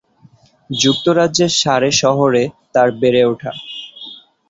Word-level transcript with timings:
যুক্তরাজ্যের 0.69 1.51
সারে 1.61 1.91
শহরে 2.01 2.43
তার 2.73 2.89
বেড়ে 2.91 3.21
ওঠা। 3.25 3.51